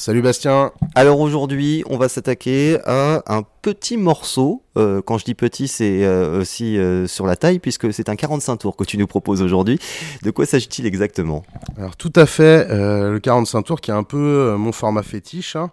[0.00, 0.72] Salut Bastien.
[0.94, 4.62] Alors aujourd'hui, on va s'attaquer à un petit morceau.
[4.78, 8.16] Euh, quand je dis petit, c'est euh, aussi euh, sur la taille, puisque c'est un
[8.16, 9.78] 45 tours que tu nous proposes aujourd'hui.
[10.22, 11.44] De quoi s'agit-il exactement?
[11.76, 15.70] Alors tout à fait, le 45 tours qui est un peu mon format fétiche, hein,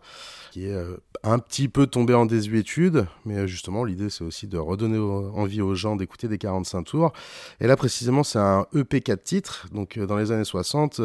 [0.52, 0.76] qui est
[1.24, 5.76] un petit peu tombé en désuétude, mais justement l'idée c'est aussi de redonner envie aux
[5.76, 7.14] gens d'écouter des 45 tours.
[7.60, 11.02] Et là précisément c'est un EP 4 titres, donc dans les années 60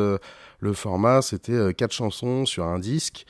[0.63, 3.27] le format, c'était euh, quatre chansons sur un disque.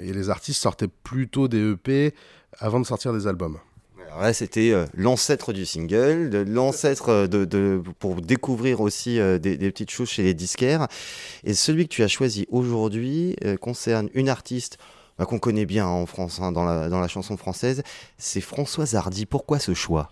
[0.00, 2.14] Et les artistes sortaient plutôt des EP
[2.58, 3.58] avant de sortir des albums.
[4.06, 9.90] Alors là, c'était euh, l'ancêtre du single, l'ancêtre euh, de, pour découvrir aussi des, petites
[9.90, 10.88] choses chez les disquaires.
[11.44, 14.78] Et celui que tu as choisi aujourd'hui concerne une artiste
[15.20, 17.82] bah, qu'on connaît bien en France, hein, dans, la, dans la chanson française.
[18.16, 19.26] C'est Françoise Hardy.
[19.26, 20.10] Pourquoi ce choix?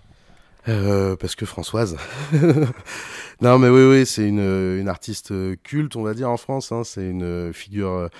[0.68, 1.96] Euh, parce que Françoise.
[3.40, 6.72] non, mais oui, oui, c'est une, une, artiste culte, on va dire, en France.
[6.72, 6.82] Hein.
[6.84, 8.10] C'est une figure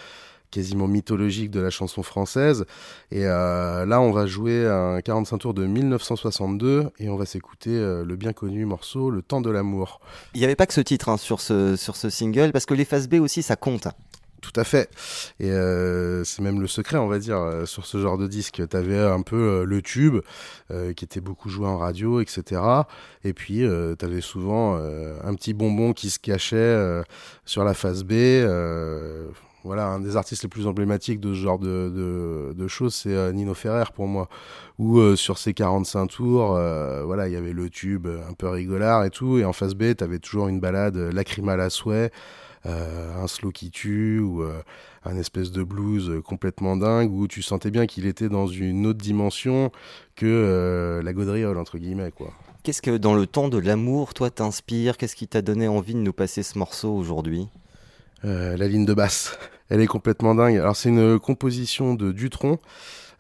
[0.50, 2.64] quasiment mythologique de la chanson française.
[3.10, 7.70] Et euh, là, on va jouer un 45 tours de 1962 et on va s'écouter
[7.70, 10.00] euh, le bien connu morceau Le temps de l'amour.
[10.34, 12.72] Il n'y avait pas que ce titre hein, sur, ce, sur ce single, parce que
[12.72, 13.88] les phases B aussi, ça compte.
[14.40, 14.88] Tout à fait.
[15.40, 18.62] Et euh, c'est même le secret, on va dire, euh, sur ce genre de disque.
[18.68, 20.18] Tu un peu euh, le tube
[20.96, 22.60] qui était beaucoup joué en radio, etc.
[23.24, 23.64] Et puis,
[23.98, 27.02] tu avais souvent un petit bonbon qui se cachait
[27.46, 28.12] sur la face B.
[29.64, 33.54] voilà, un des artistes les plus emblématiques de ce genre de, de, choses, c'est Nino
[33.54, 34.28] Ferrer pour moi.
[34.78, 36.48] Où sur ses 45 tours,
[37.06, 39.38] voilà, il y avait le tube un peu rigolard et tout.
[39.38, 42.10] Et en face B, tu toujours une balade lacrymale à souhait.
[42.68, 44.62] Euh, un slow qui tue ou euh,
[45.04, 48.98] un espèce de blues complètement dingue où tu sentais bien qu'il était dans une autre
[48.98, 49.72] dimension
[50.16, 52.30] que euh, la gaudriole entre guillemets quoi.
[52.64, 54.98] Qu'est-ce que dans le temps de l'amour, toi t'inspire?
[54.98, 57.48] Qu'est-ce qui t'a donné envie de nous passer ce morceau aujourd'hui?
[58.24, 59.38] La ligne de basse,
[59.70, 60.56] elle est complètement dingue.
[60.56, 62.58] Alors c'est une composition de Dutron.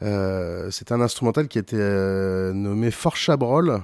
[0.00, 1.76] C'est un instrumental qui était
[2.52, 3.82] nommé Fort Chabrol,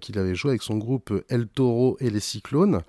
[0.00, 2.82] qu'il avait joué avec son groupe El Toro et les Cyclones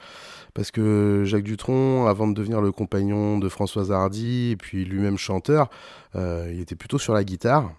[0.57, 5.19] parce que Jacques Dutronc, avant de devenir le compagnon de Françoise Hardy, et puis lui-même
[5.19, 5.69] chanteur,
[6.15, 7.71] euh, il était plutôt sur la guitare.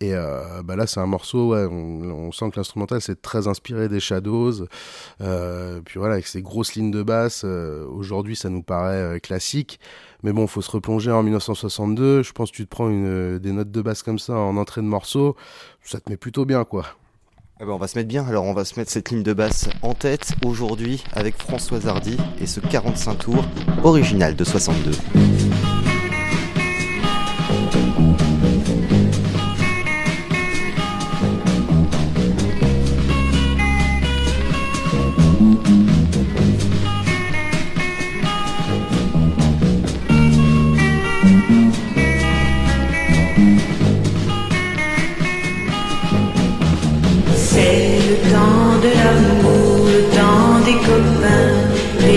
[0.00, 3.98] Et euh, bah là, c'est un morceau, on, sent que l'instrumental c'est très inspiré des
[3.98, 4.66] Shadows.
[5.20, 9.80] Euh, puis voilà, avec ces grosses lignes de basse, aujourd'hui ça nous paraît classique.
[10.22, 12.22] Mais bon, faut se replonger en 1962.
[12.22, 14.86] Je pense que tu te prends des notes de basse comme ça en entrée de
[14.86, 15.36] morceau,
[15.82, 16.84] ça te met plutôt bien quoi.
[17.60, 19.32] Eh ben, on va se mettre bien, alors on va se mettre cette ligne de
[19.32, 23.44] basse en tête aujourd'hui avec Françoise Hardy et ce 45 tours
[23.82, 24.92] original de 62.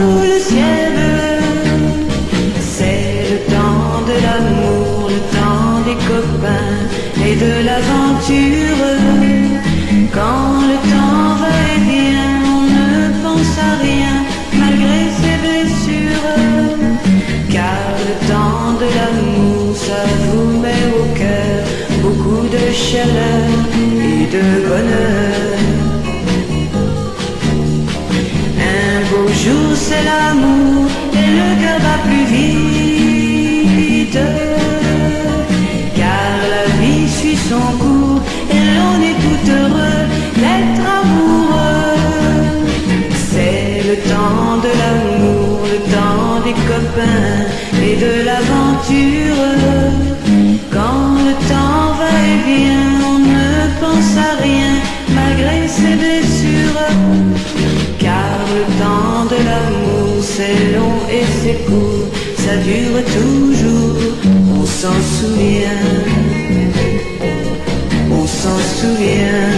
[0.00, 1.40] le.
[2.60, 6.78] C'est le temps de l'amour, le temps des copains
[7.26, 8.82] et de l'aventure.
[10.12, 14.14] Quand le temps va et vient, on ne pense à rien
[14.58, 16.28] malgré ses blessures.
[17.50, 21.60] Car le temps de l'amour, ça vous met au cœur
[22.02, 25.49] beaucoup de chaleur et de bonheur.
[29.44, 32.89] Jour, c'est l'amour et le cœur va plus vite.
[61.10, 62.06] et c'est court,
[62.36, 63.96] ça dure toujours,
[64.58, 65.86] on s'en souvient,
[68.10, 69.50] on s'en souvient.